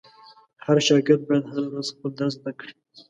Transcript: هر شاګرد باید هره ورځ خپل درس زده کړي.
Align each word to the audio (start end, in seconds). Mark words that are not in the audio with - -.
هر 0.65 0.77
شاګرد 0.87 1.21
باید 1.27 1.45
هره 1.51 1.67
ورځ 1.71 1.87
خپل 1.93 2.11
درس 2.19 2.33
زده 2.39 2.51
کړي. 2.59 2.73